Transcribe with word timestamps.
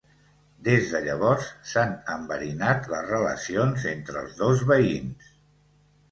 Des 0.67 0.85
de 0.91 0.99
llavors, 1.07 1.49
s'han 1.71 1.91
enverinat 2.13 2.87
les 2.93 3.03
relacions 3.09 3.85
entre 3.91 4.23
els 4.23 4.33
dos 4.41 4.65
veïns. 4.71 5.29